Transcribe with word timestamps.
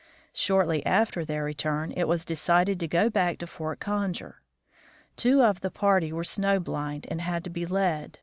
Shortly 0.33 0.83
after 0.83 1.23
their 1.23 1.43
return 1.43 1.91
it 1.95 2.07
was 2.07 2.25
decided 2.25 2.79
to 2.79 2.87
go 2.87 3.07
back 3.07 3.37
to 3.37 3.45
Fort 3.45 3.79
Conger. 3.79 4.41
Two 5.15 5.43
of 5.43 5.61
the 5.61 5.69
party 5.69 6.11
were 6.11 6.23
snow 6.23 6.59
blind 6.59 7.05
and 7.11 7.21
had 7.21 7.43
to 7.43 7.51
be 7.51 7.67
led. 7.67 8.17